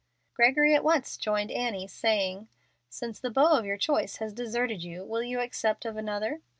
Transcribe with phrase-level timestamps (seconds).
[0.33, 2.47] Gregory at once joined Annie, saying,
[2.89, 6.41] "Since the beau of your choice has deserted you, will you accept of another?"